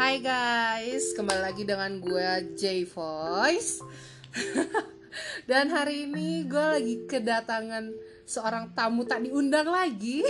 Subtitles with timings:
[0.00, 3.84] Hai guys, kembali lagi dengan gue J Voice.
[5.44, 7.92] Dan hari ini gue lagi kedatangan
[8.24, 10.24] seorang tamu tak diundang lagi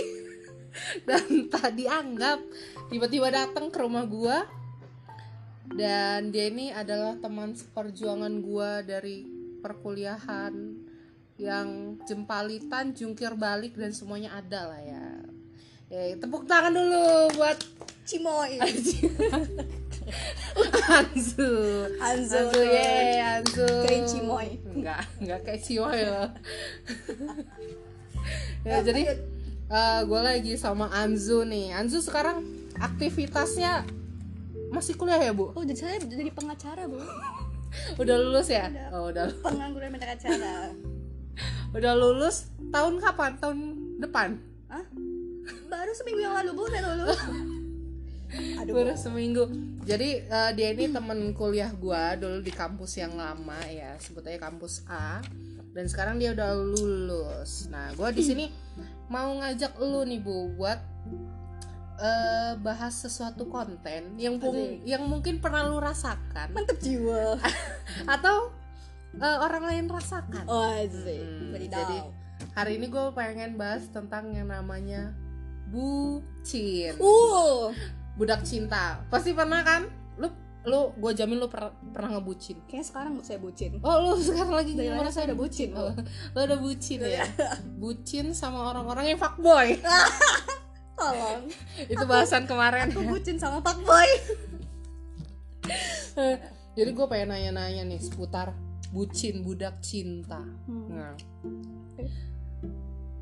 [1.07, 2.43] dan tak dianggap.
[2.91, 4.37] Tiba-tiba datang ke rumah gue.
[5.71, 9.23] Dan dia ini adalah teman seperjuangan gue dari
[9.63, 10.51] perkuliahan
[11.39, 15.30] yang jempalitan, jungkir balik dan semuanya ada lah ya.
[15.91, 17.59] Ya, tepuk tangan dulu buat
[18.07, 19.11] Cimoy Anzu.
[20.87, 21.51] Anzu.
[21.99, 23.67] Anzu, ye, Anzu.
[23.83, 24.55] Kayak Cimoy.
[24.71, 26.31] Enggak, enggak kayak Cimoy loh.
[28.71, 29.19] ya, jadi
[30.07, 31.75] gue lagi sama Anzu nih.
[31.75, 32.39] Anzu sekarang
[32.79, 33.83] aktivitasnya
[34.71, 35.51] masih kuliah ya, Bu?
[35.51, 37.03] Oh jadi saya jadi pengacara bu
[38.01, 38.71] Udah lulus ya?
[38.71, 38.87] Udah.
[38.95, 39.27] Oh, udah.
[39.43, 40.71] Pengangguran pengacara
[41.75, 43.31] Udah lulus tahun kapan?
[43.43, 43.59] Tahun
[43.99, 44.39] depan?
[44.71, 44.87] Hah?
[45.67, 47.19] Baru seminggu yang lalu bu saya lulus
[48.31, 49.43] Aduh Baru seminggu.
[49.83, 54.39] Jadi eh, dia ini temen kuliah gua dulu di kampus yang lama ya, sebut aja
[54.39, 55.19] kampus A.
[55.71, 57.67] Dan sekarang dia udah lulus.
[57.67, 58.47] Nah, gua di sini
[59.11, 60.79] mau ngajak lu nih Bu buat
[61.99, 67.35] eh, bahas sesuatu konten yang pung- yang mungkin pernah lu rasakan Mantep jiwa
[68.15, 68.49] atau
[69.13, 70.47] eh, orang lain rasakan.
[70.47, 71.97] Oh asik Hmm, jadi
[72.55, 75.13] hari ini gue pengen bahas tentang yang namanya
[75.71, 76.93] bucin.
[76.99, 77.71] Uh.
[78.19, 79.01] Budak cinta.
[79.07, 79.87] Pasti pernah kan?
[80.19, 80.27] Lu
[80.61, 82.61] lu gue jamin lu per- pernah ngebucin.
[82.69, 83.79] Kayaknya sekarang saya bucin.
[83.81, 85.81] Oh lu sekarang lagi Dari mana ngerasain saya udah bucin, Bu.
[85.81, 85.93] oh,
[86.35, 87.25] lu udah bucin ya?
[87.81, 89.79] Bucin sama orang-orang yang fuckboy.
[91.01, 91.41] Tolong.
[91.91, 92.93] Itu bahasan kemarin.
[92.93, 94.09] Aku bucin sama Pak Boy
[96.77, 98.57] jadi gue pengen nanya-nanya nih seputar
[98.91, 100.41] bucin budak cinta.
[100.67, 100.87] Hmm.
[100.89, 101.15] nah.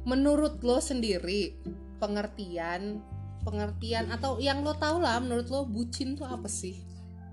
[0.07, 1.59] Menurut lo sendiri
[1.99, 3.03] pengertian
[3.43, 6.75] pengertian atau yang lo tau lah menurut lo bucin tuh apa sih?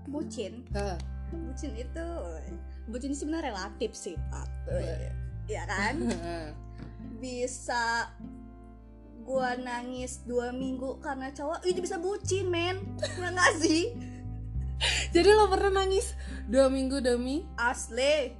[0.07, 0.63] Bucin?
[1.31, 2.05] Bucin itu
[2.87, 4.47] Bucin sebenarnya relatif sih Pak.
[5.51, 6.07] Ya kan?
[7.23, 8.07] Bisa
[9.27, 12.79] gua nangis dua minggu karena cowok itu bisa bucin men.
[12.95, 13.91] Nggak nggak sih?
[15.15, 16.15] Jadi lo pernah nangis
[16.47, 17.43] dua minggu demi?
[17.59, 18.31] Asli.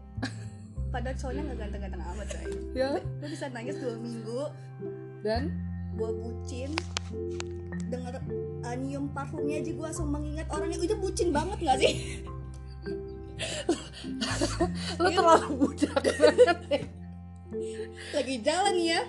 [0.87, 2.45] Padahal cowoknya nggak ganteng-ganteng amat coy.
[2.71, 2.95] Ya.
[3.03, 4.41] Gua bisa nangis dua minggu.
[5.27, 5.66] Dan
[5.97, 6.71] gua bucin
[7.89, 8.21] denger
[8.63, 11.93] uh, nyium parfumnya aja gua langsung mengingat orangnya itu bucin banget nggak sih?
[15.01, 16.81] Lo terlalu banget ya.
[18.13, 19.01] lagi jalan ya.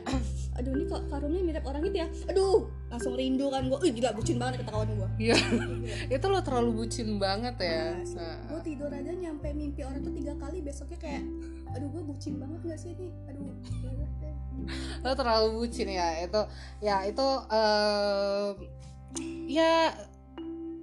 [0.59, 2.09] Aduh ini kok parfumnya mirip orang itu ya?
[2.33, 5.37] Aduh langsung rindu kan gua Ih, gila bucin banget ketahuan gua Iya,
[6.17, 8.01] itu lo terlalu bucin banget ya.
[8.17, 11.25] Nah, gue tidur aja nyampe mimpi orang tuh tiga kali besoknya kayak
[11.77, 13.45] aduh gue bucin banget gak sih ini aduh
[13.85, 14.33] ya
[15.05, 16.09] lo terlalu bucin ya.
[16.25, 16.41] Itu,
[16.81, 18.53] ya itu em,
[19.49, 19.93] ya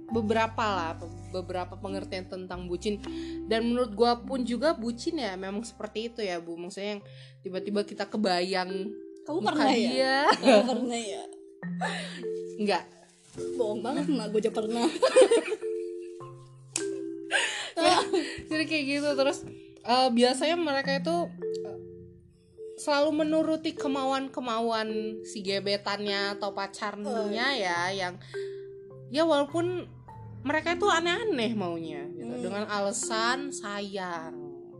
[0.06, 0.94] beberapa lah,
[1.34, 3.02] beberapa pengertian tentang bucin.
[3.50, 6.54] Dan menurut gua pun juga bucin ya, memang seperti itu ya bu.
[6.54, 7.02] Maksudnya yang
[7.42, 8.94] tiba-tiba kita kebayang
[9.26, 11.22] kamu pernah ya dia, kamu pernah ya
[12.60, 12.84] enggak.
[13.36, 14.88] bohong banget mak gue aja pernah
[18.50, 19.44] jadi kayak gitu terus
[19.84, 21.16] eh, biasanya mereka itu
[21.68, 21.78] eh,
[22.80, 28.14] selalu menuruti kemauan-kemauan si gebetannya atau pacarnya ya yang
[29.12, 29.84] ya walaupun
[30.46, 32.42] mereka itu aneh-aneh maunya gitu Hmm.
[32.42, 34.34] dengan alasan sayang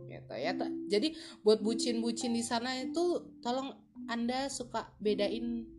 [0.09, 0.51] gitu ya
[0.89, 3.71] jadi buat bucin-bucin di sana itu tolong
[4.07, 5.76] anda suka bedain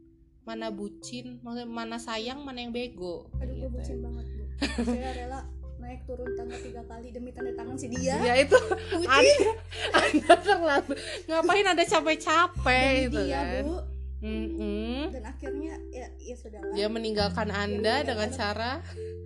[0.49, 3.29] mana bucin maksudnya mana sayang mana yang bego.
[3.37, 3.77] Aduh gue gitu.
[3.77, 4.45] bucin banget bu.
[4.89, 5.41] Saya rela
[5.77, 8.17] naik turun tangga tiga kali demi tanda tangan si dia.
[8.25, 8.57] Ya itu.
[8.97, 9.13] Bucin.
[9.13, 9.51] Anda,
[9.93, 10.93] anda terlalu
[11.29, 13.65] ngapain ada capek-capek gitu dia kan?
[13.69, 13.77] Bu.
[14.19, 15.15] Mm-mm.
[15.15, 18.73] dan akhirnya ya ya sudah dia meninggalkan anda meninggalkan dengan cara?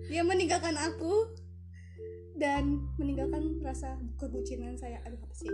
[0.05, 1.33] Dia meninggalkan aku
[2.37, 5.01] dan meninggalkan rasa kebucinan saya.
[5.09, 5.49] Aduh apa sih?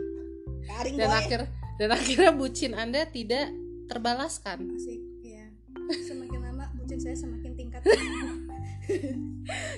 [0.68, 1.40] Garing dan akhir
[1.79, 3.47] dan akhirnya bucin anda tidak
[3.88, 4.76] terbalaskan.
[4.76, 5.09] Asik
[6.99, 7.79] bucin saya semakin tingkat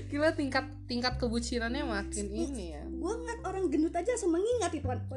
[0.09, 2.81] gila tingkat tingkat kebucinannya makin ini ya.
[2.81, 4.97] gue ngeliat orang gendut aja langsung mengingat itu kan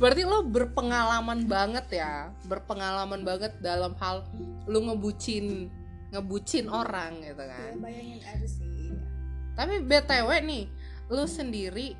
[0.00, 2.30] berarti lo berpengalaman banget ya?
[2.46, 4.22] Berpengalaman banget dalam hal
[4.70, 5.66] lu ngebucin
[6.14, 7.82] ngebucin orang gitu ya, kan?
[7.82, 8.94] bayangin aja sih.
[9.58, 10.70] Tapi btw nih
[11.10, 11.98] lu sendiri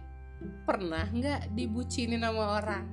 [0.63, 2.87] pernah nggak dibucinin sama orang?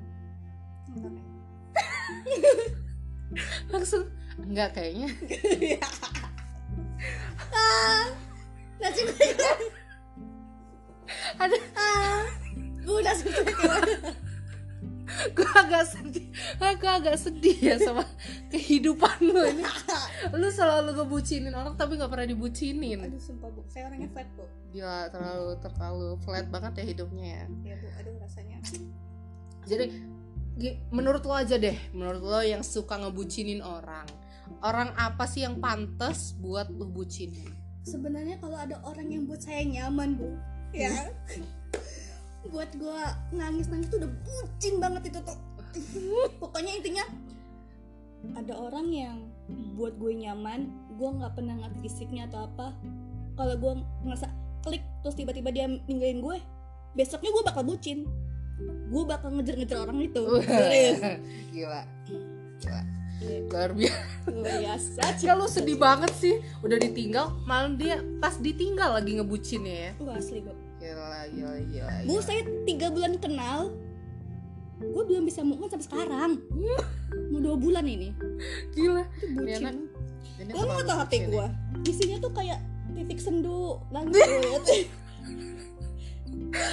[3.72, 4.10] Langsung
[4.40, 5.10] enggak kayaknya.
[7.52, 8.06] Ah
[8.78, 9.18] nasi gue
[11.42, 11.58] ada.
[11.76, 12.24] Ah
[12.82, 14.14] gue udah gimana
[15.36, 16.26] gue agak sedih.
[16.58, 18.04] Gue agak sedih ya sama
[18.50, 19.64] kehidupan lu ini.
[20.34, 23.00] Lu selalu ngebucinin orang tapi nggak pernah dibucinin.
[23.06, 23.62] Aduh sumpah bu.
[23.68, 24.46] Saya orangnya flat bu.
[24.72, 27.46] Gila terlalu terlalu flat banget ya hidupnya ya.
[27.74, 27.88] Ya bu.
[28.02, 28.58] Aduh rasanya.
[29.68, 29.86] Jadi
[30.94, 34.08] menurut lo aja deh menurut lo yang suka ngebucinin orang.
[34.62, 37.50] Orang apa sih yang pantas buat lo bucinin?
[37.88, 40.30] Sebenarnya kalau ada orang yang buat saya nyaman bu
[40.76, 40.92] ya.
[42.52, 45.40] Buat gua nangis nangis tuh udah bucin banget itu tuh.
[46.42, 47.06] Pokoknya intinya
[48.38, 49.18] ada orang yang
[49.74, 52.76] buat gue nyaman gue nggak pernah ngeliat fisiknya atau apa.
[53.40, 53.74] Kalau gue
[54.06, 54.28] ngerasa
[54.62, 56.38] klik terus tiba-tiba dia ninggalin gue
[56.94, 58.06] besoknya gue bakal bucin
[58.92, 60.24] gue bakal ngejar-ngejar orang itu
[61.56, 61.82] gila
[62.60, 62.82] gila
[63.22, 64.02] luar biasa
[65.06, 70.18] biasa lu sedih banget sih Udah ditinggal Malah dia pas ditinggal lagi ngebucinnya ya Wah,
[70.18, 72.22] asli gue Gila gila gila, gila.
[72.26, 73.70] saya tiga bulan kenal,
[74.82, 76.42] gue belum bisa move on sampai sekarang.
[77.30, 78.10] Mau dua bulan ini.
[78.74, 79.86] Gila Itu bucin.
[80.42, 81.30] Ini Lo mau tau HP bucin ya.
[81.30, 81.48] gue?
[81.86, 82.60] Isinya tuh kayak
[82.98, 84.18] titik sendu langsung.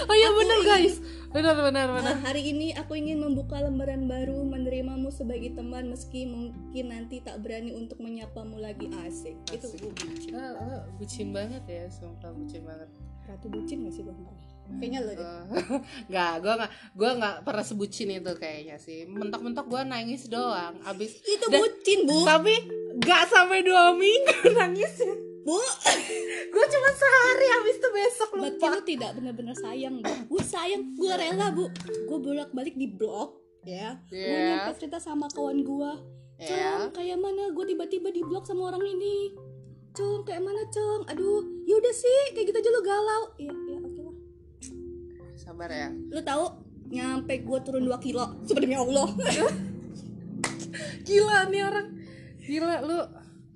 [0.08, 0.96] Oh iya bener guys
[1.28, 6.24] Bener bener bener Nah, hari ini aku ingin membuka lembaran baru menerimamu sebagai teman meski
[6.24, 9.36] mungkin nanti tak berani untuk menyapamu lagi asik.
[9.46, 9.78] Itu Asik.
[9.78, 10.32] gue bucin.
[10.32, 12.88] Ah, ah, Bucin banget ya Sumpah bucin banget
[13.22, 14.16] Ratu bucin gak sih bang?
[14.70, 15.20] Kayaknya lo deh.
[15.20, 15.80] Eh,
[16.12, 19.04] Nggak, gue nggak, gue nggak pernah sebucin itu kayaknya sih.
[19.04, 20.76] Mentok-mentok gue nangis doang.
[20.82, 22.24] Abis, Itu dan- bucin bu.
[22.24, 22.52] tapi
[22.98, 25.27] nggak sampai dua minggu nangisnya.
[25.40, 25.58] Bu,
[26.48, 28.66] Gue cuma sehari, abis itu besok berarti lupa.
[28.70, 30.12] lu tidak benar-benar sayang bu.
[30.28, 31.68] Gue sayang, gue rela bu.
[32.04, 33.96] Gue bolak-balik di blok, ya.
[34.06, 34.44] Gue Iya.
[34.58, 35.92] nyampe cerita sama kawan gue.
[36.38, 39.34] Ya, Cong, kayak mana gue tiba-tiba di blok sama orang ini.
[39.90, 41.02] Cong, kayak mana Cong?
[41.06, 43.22] Aduh, yaudah sih, kayak gitu aja lu galau.
[43.36, 44.16] Iya, iya, oke lah.
[45.34, 45.88] sabar ya.
[45.90, 46.44] Lu tahu
[46.88, 48.24] nyampe gue turun 2 kilo.
[48.44, 49.08] Sebenarnya Allah.
[51.02, 51.88] Gila nih orang.
[52.38, 52.98] Gila lu,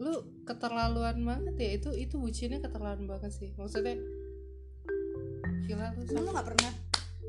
[0.01, 1.71] lu keterlaluan banget ya.
[1.81, 3.51] Itu itu bucinnya keterlaluan banget sih.
[3.57, 3.99] Maksudnya,
[5.69, 6.03] gila lu.
[6.09, 6.73] Lu gak pernah.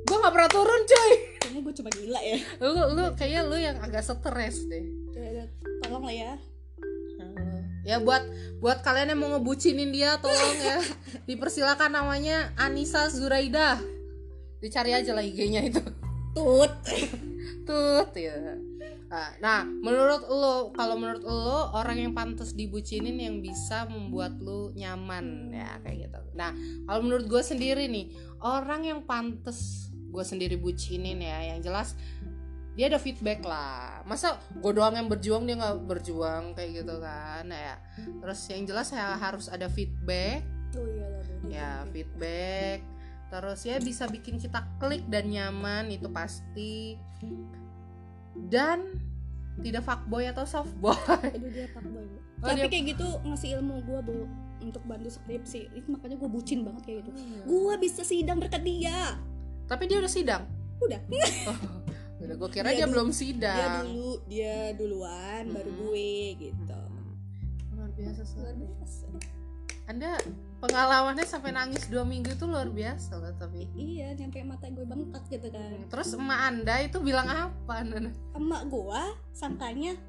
[0.03, 1.11] Gue nggak pernah turun coy.
[1.39, 2.37] Kayaknya gue cuma gila ya.
[2.59, 4.83] Lu, lu kayaknya lu yang agak stres deh.
[5.15, 5.45] Ya, ya,
[5.79, 6.33] Tolong lah ya.
[7.83, 8.23] Ya buat
[8.63, 10.79] buat kalian yang mau ngebucinin dia tolong ya.
[11.27, 13.79] Dipersilakan namanya Anissa Zuraida.
[14.63, 15.83] Dicari aja lah IG-nya itu.
[16.31, 16.71] Tut.
[17.67, 18.55] Tut ya.
[19.13, 24.73] Nah, Nah, menurut lo kalau menurut lo orang yang pantas dibucinin yang bisa membuat lo
[24.73, 26.19] nyaman ya kayak gitu.
[26.33, 26.49] Nah,
[26.89, 28.09] kalau menurut gue sendiri nih,
[28.41, 31.93] orang yang pantas gue sendiri bucinin ya, yang jelas
[32.73, 34.01] dia ada feedback lah.
[34.09, 37.77] Masa gue doang yang berjuang dia nggak berjuang kayak gitu kan ya.
[38.01, 40.41] Terus yang jelas ya harus ada feedback
[40.73, 41.13] Oh iya
[41.53, 42.81] ya feedback
[43.29, 46.97] terus ya bisa bikin kita klik dan nyaman itu pasti
[48.47, 48.99] dan
[49.55, 52.17] tidak fuckboy atau softboy Aduh dia pak boy bu.
[52.39, 54.17] Oh, Tapi dia- kayak gitu ngasih ilmu gue bu
[54.59, 55.69] untuk bantu skripsi.
[55.71, 57.11] Itu makanya gue bucin banget kayak gitu.
[57.13, 57.41] Iya.
[57.43, 59.15] Gue bisa sidang berkat dia.
[59.63, 60.43] tapi dia udah sidang
[60.77, 60.99] Udah.
[62.23, 65.81] udah gue kira Dia dia, belum Dia sidang dulu, dia duluan, baru Mm-mm.
[65.81, 66.81] gue gitu.
[67.73, 69.05] luar biasa Luar biasa.
[69.85, 70.11] anda
[70.63, 75.27] pengalamannya sampai nangis dua minggu itu luar biasa loh tapi Iya, nyampe mata gue bengkak
[75.27, 75.75] gitu kan.
[75.91, 78.15] terus emak anda itu bilang apa Nana?
[78.31, 79.01] Emak gue
[79.31, 79.99] sangkanya,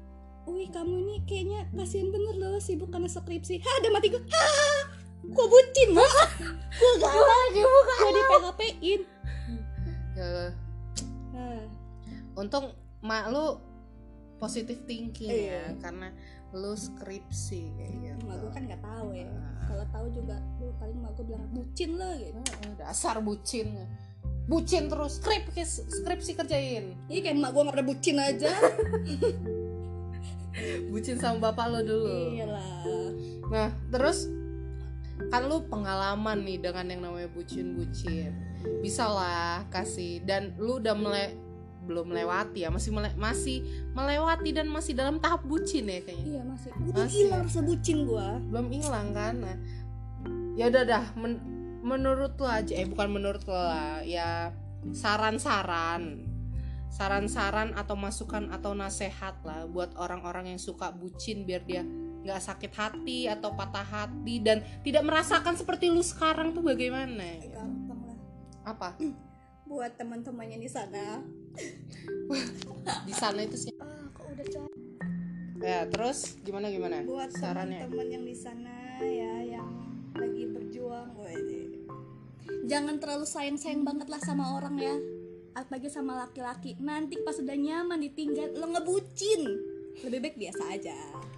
[0.45, 3.59] Wih kamu ini kayaknya kasihan bener loh sibuk karena skripsi.
[3.59, 4.21] Hah, ada mati gue.
[4.21, 4.81] Hah,
[5.25, 6.05] gue bucin bu.
[6.05, 9.01] gue bukan Gue di PHP-in.
[10.13, 10.53] ya,
[11.33, 11.65] Nah,
[12.33, 13.59] untung mak lu
[14.37, 15.63] positif thinking ya Iya.
[15.79, 16.13] karena
[16.53, 19.27] lu skripsi kayak gitu emak gue kan nggak tahu ya.
[19.27, 19.53] Ah.
[19.65, 22.39] Kalau tahu juga, lu paling emak gue bilang bucin lo gitu.
[22.77, 23.67] Dasar bucin
[24.45, 28.53] bucin terus skrip skripsi kerjain Iya kayak emak gue nggak pernah bucin aja.
[30.91, 32.87] bucin sama bapak lo dulu Iyalah.
[33.51, 34.31] nah terus
[35.27, 38.31] kan lu pengalaman nih dengan yang namanya bucin bucin
[38.79, 41.35] bisa lah kasih dan lu udah mele
[41.85, 43.61] belum melewati ya masih mele- masih
[43.91, 46.69] melewati dan masih dalam tahap bucin ya kayaknya Iya masih.
[46.83, 47.17] Udah Masih.
[47.23, 48.27] hilang rasa bucin gue.
[48.49, 49.57] belum hilang kan nah,
[50.53, 51.43] ya udah dah men-
[51.79, 54.49] menurut lo aja eh bukan menurut lo lah ya
[54.91, 56.25] saran-saran
[56.87, 61.83] saran-saran atau masukan atau nasehat lah buat orang-orang yang suka bucin biar dia
[62.25, 67.53] nggak sakit hati atau patah hati dan tidak merasakan seperti lu sekarang tuh bagaimana ya?
[67.53, 68.17] Gampang lah.
[68.63, 68.89] apa
[69.65, 71.21] Buat teman-temannya di sana.
[73.07, 73.73] di sana itu sih.
[73.81, 74.45] Ah, kok udah
[75.65, 77.89] ya terus gimana gimana buat sarannya?
[77.89, 79.69] teman-teman yang di sana ya yang
[80.13, 81.89] lagi berjuang wede.
[82.69, 84.95] jangan terlalu sayang sayang banget lah sama orang ya.
[85.55, 86.75] Apalagi sama laki-laki.
[86.83, 89.41] Nanti pas udah nyaman ditinggal lo ngebucin.
[90.03, 90.95] Lebih baik biasa aja.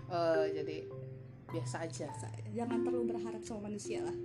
[0.09, 0.77] Eh, jadi
[1.53, 2.09] biasa aja.
[2.09, 2.49] Biasa aja.
[2.49, 4.17] jangan terlalu berharap sama manusia lah.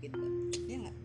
[0.00, 0.16] Gitu.
[0.64, 0.96] Ya nggak.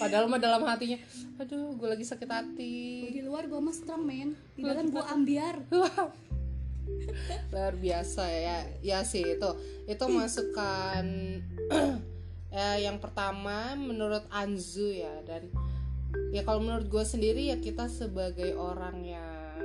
[0.00, 0.98] Padahal mah dalam hatinya
[1.36, 3.12] aduh gue lagi sakit hati.
[3.12, 4.32] Di luar gue mah strong men.
[4.56, 5.60] Di dalam gue ambiar.
[7.52, 8.58] Luar biasa ya.
[8.80, 9.50] Ya sih itu.
[9.84, 11.06] Itu masukan
[12.48, 15.12] ya yang pertama menurut Anzu ya.
[15.28, 15.52] Dan
[16.32, 19.60] ya kalau menurut gue sendiri ya kita sebagai orang yang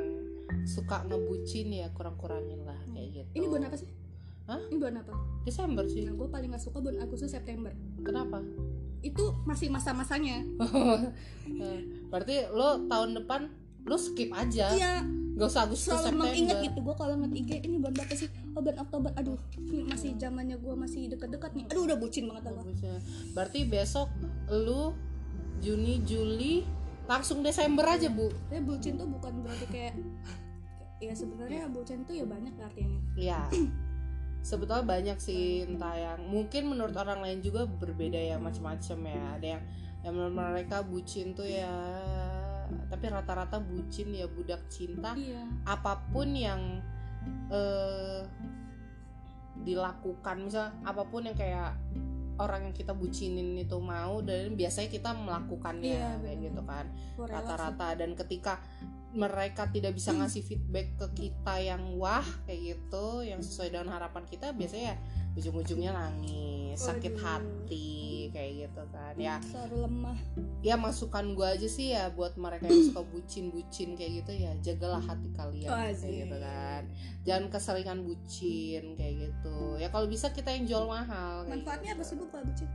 [0.68, 3.30] suka ngebucin ya kurang-kurangin lah kayak gitu.
[3.32, 4.01] Ini bulan apa sih
[4.52, 4.60] Hah?
[4.68, 5.16] ini bulan apa?
[5.48, 6.04] Desember sih.
[6.04, 7.72] Nah gue paling gak suka bulan Agustus September.
[8.04, 8.44] Kenapa?
[9.00, 10.44] Itu masih masa-masanya.
[11.52, 13.48] Eh, berarti lo tahun depan
[13.86, 14.76] lo skip aja.
[14.76, 15.08] Iya.
[15.40, 16.28] Gak usah Agustus selalu September.
[16.28, 18.30] mengingat gitu gue kalau ngeliat IG ini bulan berapa sih?
[18.52, 19.10] Oh bulan Oktober.
[19.16, 19.40] Aduh
[19.72, 21.66] ini masih zamannya gue masih deket-deket nih.
[21.72, 23.00] Aduh udah bucin banget Bagusnya.
[23.32, 24.12] Berarti besok
[24.52, 24.92] lu
[25.62, 26.66] Juni, Juli,
[27.06, 28.34] langsung Desember aja bu.
[28.50, 29.94] tapi bucin tuh bukan berarti kayak
[31.02, 33.00] ya sebenarnya bucin tuh ya banyak artinya.
[33.14, 33.46] Ya.
[34.42, 39.24] Sebetulnya banyak sih entah yang mungkin menurut orang lain juga berbeda ya macam-macam ya.
[39.38, 39.64] Ada yang
[40.02, 41.70] yang menurut mereka bucin tuh ya
[42.90, 45.14] tapi rata-rata bucin ya budak cinta.
[45.14, 45.46] Iya.
[45.68, 46.82] Apa pun yang
[47.54, 48.26] eh
[49.62, 51.78] dilakukan misal apa pun yang kayak
[52.42, 56.86] orang yang kita bucinin itu mau dan biasanya kita melakukannya Iya, kayak gitu kan.
[57.22, 58.58] Rata-rata dan ketika
[59.12, 64.24] mereka tidak bisa ngasih feedback ke kita yang wah kayak gitu yang sesuai dengan harapan
[64.24, 64.98] kita biasanya ya
[65.32, 69.14] ujung-ujungnya nangis sakit hati kayak gitu kan.
[69.20, 69.40] Ya.
[69.44, 70.20] Selalu lemah.
[70.64, 75.04] Ya masukan gua aja sih ya buat mereka yang suka bucin-bucin kayak gitu ya jagalah
[75.04, 76.84] hati kalian Oh, kayak gitu kan.
[77.28, 79.58] Jangan keseringan bucin kayak gitu.
[79.80, 82.16] Ya kalau bisa kita yang jual mahal manfaatnya apa gitu.
[82.16, 82.68] sih bu kalau bucin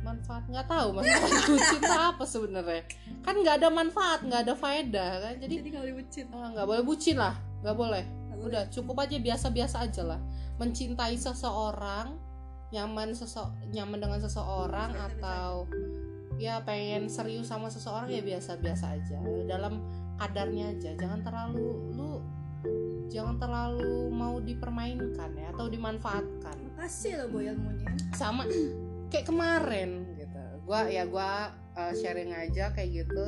[0.00, 0.42] manfaat.
[0.48, 2.82] Nggak tahu manfaat bucin itu apa sebenarnya?
[3.20, 5.34] Kan nggak ada manfaat nggak ada faedah kan?
[5.38, 8.04] Jadi jadi kalau dibucin ah, nggak boleh bucin lah nggak boleh.
[8.04, 8.48] Nggak boleh.
[8.50, 10.20] udah cukup aja biasa-biasa aja lah.
[10.56, 12.16] Mencintai seseorang
[12.70, 13.42] nyaman sese
[13.74, 15.18] nyaman dengan seseorang Biasa-biasa.
[15.18, 15.52] atau
[16.40, 19.18] ya pengen serius sama seseorang ya biasa-biasa aja.
[19.44, 19.84] Dalam
[20.16, 20.90] kadarnya aja.
[20.96, 22.20] Jangan terlalu lu
[23.10, 26.56] jangan terlalu mau dipermainkan ya atau dimanfaatkan.
[26.72, 27.90] Makasih loh boy ilmunya.
[28.16, 28.48] Sama
[29.10, 30.42] kayak kemarin gitu.
[30.64, 33.26] Gua ya gua uh, sharing aja kayak gitu.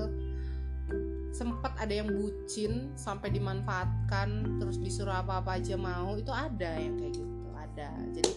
[1.35, 7.13] Sempat ada yang bucin sampai dimanfaatkan terus disuruh apa-apa aja mau itu ada yang kayak
[7.19, 7.91] gitu ada.
[8.15, 8.33] Jadi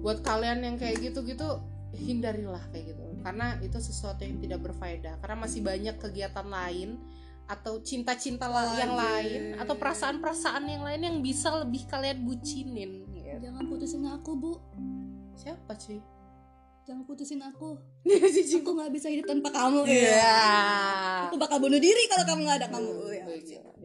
[0.00, 1.58] buat kalian yang kayak gitu gitu
[1.96, 3.04] hindarilah kayak gitu.
[3.26, 5.18] Karena itu sesuatu yang tidak berfaedah.
[5.18, 7.00] Karena masih banyak kegiatan lain
[7.46, 9.02] atau cinta-cinta la- yang Anjir.
[9.02, 13.38] lain atau perasaan-perasaan yang lain yang bisa lebih kalian bucinin gitu.
[13.38, 14.52] jangan putusin aku bu.
[15.38, 16.15] Siapa cuy
[16.86, 17.74] jangan putusin aku.
[18.06, 18.62] Iya.
[18.62, 19.82] aku nggak bisa hidup tanpa kamu.
[19.90, 20.38] Iya.
[21.26, 22.90] aku bakal bunuh diri kalau kamu nggak ada kamu.
[23.10, 23.24] Ya.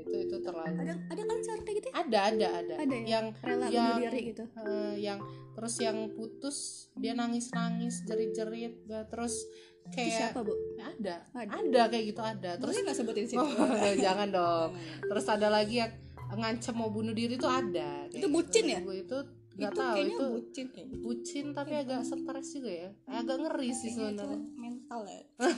[0.01, 0.77] itu itu terlalu.
[0.81, 1.93] Ada ada kan cara kayak gitu ya?
[1.97, 3.05] ada ada ada, ada ya?
[3.09, 4.43] Yang rela yang bunuh diri gitu.
[4.45, 5.19] eh, yang
[5.51, 6.57] terus yang putus
[6.97, 8.73] dia nangis nangis jerit jerit
[9.09, 9.45] terus
[9.81, 10.53] itu kayak siapa bu?
[10.77, 11.15] Ada.
[11.33, 11.51] Ada.
[11.57, 12.51] ada kayak gitu ada.
[12.61, 14.69] Terus nggak sebutin sih oh, jangan dong.
[15.09, 15.91] Terus ada lagi yang
[16.37, 18.05] ngancem mau bunuh diri itu ada.
[18.13, 18.79] Itu bucin ya?
[18.85, 19.17] Gue itu
[19.51, 23.69] nggak itu tahu kayaknya itu bucin kayaknya bucin tapi agak stres juga ya agak ngeri
[23.75, 25.21] sih itu sebenarnya mental ya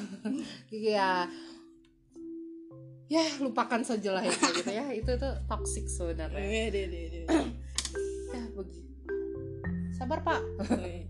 [0.73, 1.11] Iya.
[3.11, 4.85] Ya, lupakan saja lah ya kayak gitu ya.
[4.89, 6.39] Itu itu toxic sebenarnya.
[6.39, 7.23] Eh, deh, deh, deh.
[8.33, 8.89] Ya, begitu.
[9.93, 10.41] Sabar, Pak.
[10.81, 11.05] Eh,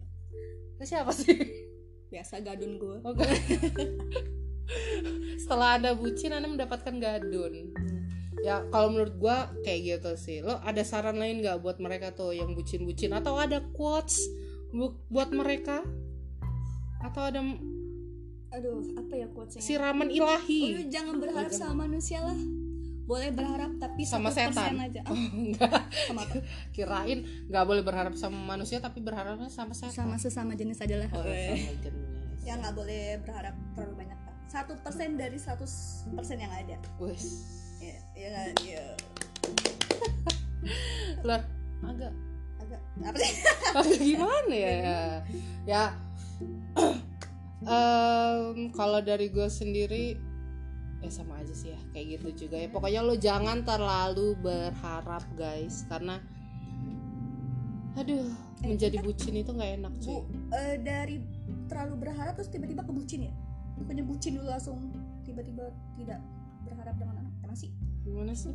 [0.75, 1.31] Itu siapa sih?
[2.11, 3.25] biasa gadun gue Oke.
[5.41, 7.73] Setelah Anda bucin, Anda mendapatkan gadun.
[8.43, 10.37] Ya, kalau menurut gua kayak gitu sih.
[10.39, 14.19] Lo ada saran lain nggak buat mereka tuh yang bucin-bucin atau ada quotes
[14.69, 15.79] bu- buat mereka?
[16.99, 17.39] Atau ada
[18.53, 20.61] aduh apa ya quotesnya siraman Oh, ilahi?
[20.71, 22.37] lu jangan berharap Oh, sama manusia lah
[23.03, 24.77] boleh berharap tapi Sama 1% setan.
[24.77, 25.81] aja Ah, Enggak.
[26.05, 26.37] sama apa?
[26.69, 27.19] kirain
[27.49, 31.25] nggak boleh berharap sama manusia tapi berharapnya sama setan sama sesama jenis aja lah oh,
[31.25, 32.07] sama jenis
[32.39, 34.33] ya nggak boleh berharap terlalu banyak Pak.
[34.45, 37.25] satu persen dari 100 persen yang ada Wes.
[38.13, 38.49] Ya ya nggak?
[38.63, 38.85] ya
[41.23, 41.41] Lah,
[41.83, 42.13] agak.
[42.59, 42.81] Agak.
[43.03, 43.35] Apa sih?
[43.79, 44.75] Agak gimana ya?
[45.63, 45.83] Ya
[47.63, 50.19] em, kalau dari gue sendiri
[51.03, 52.67] ya sama aja sih ya kayak gitu juga ya.
[52.71, 56.19] Pokoknya lo jangan terlalu berharap guys karena
[57.93, 58.25] aduh
[58.65, 60.07] menjadi bucin itu nggak enak cuy.
[60.09, 60.17] bu
[60.55, 61.21] eh, dari
[61.69, 63.33] terlalu berharap terus tiba-tiba kebucin ya?
[63.79, 64.91] Bukannya bucin dulu langsung
[65.27, 66.19] tiba-tiba tidak
[66.63, 67.33] berharap dengan anak.
[67.43, 67.71] Emang sih
[68.03, 68.53] gimana sih?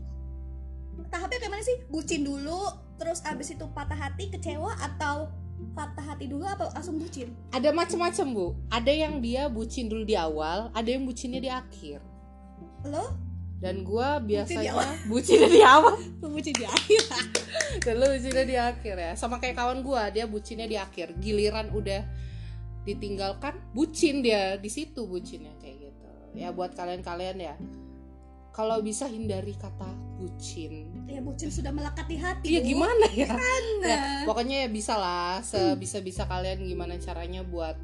[1.08, 1.78] Tahapnya kayak mana sih?
[1.88, 5.30] Bucin dulu terus abis itu patah hati kecewa atau
[5.74, 7.34] patah hati dulu apa langsung bucin?
[7.54, 8.46] Ada macam-macam bu.
[8.70, 12.02] Ada yang dia bucin dulu di awal ada yang bucinnya di akhir.
[12.86, 13.14] Lo?
[13.58, 14.90] Dan gua di biasanya awal.
[15.10, 15.94] bucinnya di awal.
[16.22, 17.02] Lo bucin di akhir.
[17.84, 19.12] Dan lu bucinnya di akhir ya.
[19.14, 21.14] Sama kayak kawan gua dia bucinnya di akhir.
[21.18, 22.02] Giliran udah
[22.86, 24.58] ditinggalkan bucin dia.
[24.58, 26.08] Di situ bucinnya kayak gitu.
[26.38, 27.54] Ya buat kalian-kalian ya
[28.58, 29.86] kalau bisa hindari kata
[30.18, 30.90] bucin.
[31.06, 33.30] Ya bucin sudah melekat di hati Iya gimana ya?
[33.30, 33.86] Nah.
[33.86, 37.78] ya pokoknya ya bisa lah sebisa-bisa kalian gimana caranya buat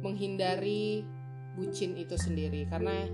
[0.00, 1.04] menghindari
[1.52, 2.64] bucin itu sendiri.
[2.64, 3.04] Karena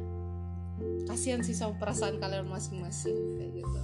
[1.11, 3.81] kasihan sih sama perasaan kalian masing-masing kayak gitu.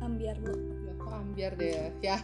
[0.00, 0.48] Ambiar bu.
[0.88, 2.16] Ya kok ambiar deh ya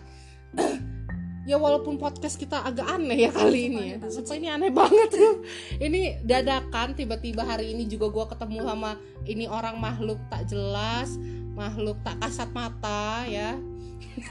[1.48, 3.98] ya walaupun podcast kita agak aneh ya kali ini ya.
[4.12, 5.16] Sumpah ini aneh banget.
[5.88, 11.16] Ini dadakan tiba-tiba hari ini juga gua ketemu sama ini orang makhluk tak jelas
[11.56, 13.56] makhluk tak kasat mata ya.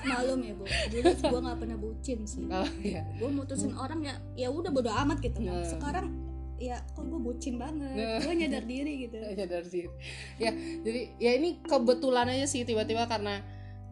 [0.06, 0.64] Malum ya bu.
[0.68, 2.46] Dulu gue nggak pernah bucin sih.
[2.48, 5.42] Oh ya gue mutusin orang ya ya udah bodo amat gitu.
[5.42, 5.66] Nah.
[5.66, 6.14] sekarang
[6.62, 7.98] ya kok gue bucin banget?
[7.98, 8.20] Nah.
[8.24, 9.18] gue nyadar diri gitu.
[9.40, 9.90] Sadar diri.
[10.38, 13.44] Ya jadi ya ini kebetulan aja sih tiba-tiba karena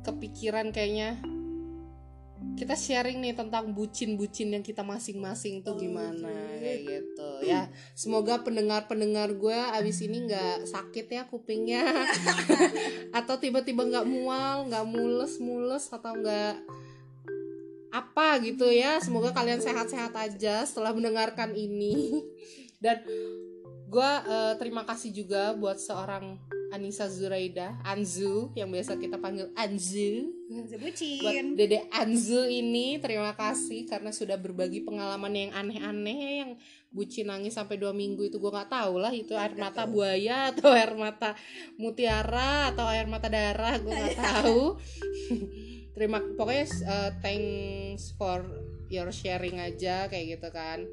[0.06, 1.18] kepikiran kayaknya
[2.56, 6.62] kita sharing nih tentang bucin-bucin yang kita masing-masing tuh gimana gitu.
[6.64, 7.30] kayak gitu.
[7.44, 7.62] Ya
[7.98, 11.84] semoga pendengar-pendengar gue abis ini nggak sakit ya kupingnya.
[13.18, 16.56] Atau tiba-tiba nggak mual nggak mules-mules atau nggak
[17.92, 19.04] apa gitu ya.
[19.04, 22.24] Semoga kalian sehat-sehat aja setelah mendengarkan ini.
[22.84, 23.04] Dan
[23.92, 24.12] gue
[24.62, 30.28] terima kasih juga buat seorang Anissa Zuraida Anzu yang biasa kita panggil Anzu.
[30.52, 31.56] Buat bucin.
[31.56, 36.52] Dede Anzu ini terima kasih karena sudah berbagi pengalaman yang aneh-aneh yang
[36.92, 38.36] bucin nangis sampai dua minggu itu.
[38.44, 41.32] Gue nggak tahu lah itu air mata buaya atau air mata
[41.80, 44.76] mutiara atau air mata darah gue nggak tahu.
[45.96, 48.44] terima pokoknya uh, thanks for
[48.92, 50.84] your sharing aja kayak gitu kan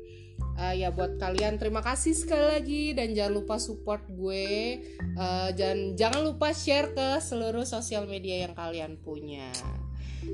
[0.58, 2.84] uh, ya buat kalian terima kasih sekali lagi.
[2.96, 4.80] Dan jangan lupa support gue.
[5.14, 9.50] Uh, dan jangan lupa share ke seluruh sosial media yang kalian punya.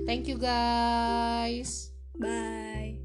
[0.05, 1.93] Thank you guys.
[2.19, 3.01] Bye.